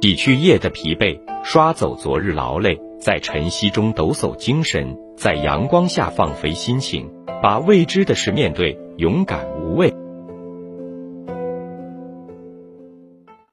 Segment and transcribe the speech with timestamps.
[0.00, 7.10] 洗去夜的疲惫刷走昨日劳累在晨曦中抖擞精神在阳光下放飞心情
[7.42, 9.99] 把未知的事面对勇敢无畏。